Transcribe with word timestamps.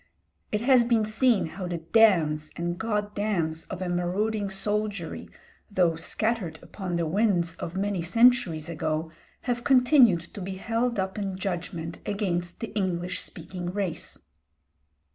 It 0.51 0.61
has 0.61 0.83
been 0.83 1.05
seen 1.05 1.45
how 1.45 1.67
the 1.67 1.77
"damns" 1.77 2.49
and 2.55 2.79
"goddams" 2.79 3.67
of 3.69 3.83
a 3.83 3.87
marauding 3.87 4.49
soldiery, 4.49 5.29
though 5.69 5.95
scattered 5.95 6.57
upon 6.63 6.95
the 6.95 7.05
winds 7.05 7.53
of 7.57 7.77
many 7.77 8.01
centuries 8.01 8.67
ago, 8.67 9.11
have 9.41 9.63
continued 9.63 10.21
to 10.33 10.41
be 10.41 10.55
held 10.55 10.97
up 10.97 11.19
in 11.19 11.37
judgment 11.37 11.99
against 12.03 12.61
the 12.61 12.73
English 12.73 13.19
speaking 13.19 13.67
race. 13.73 14.17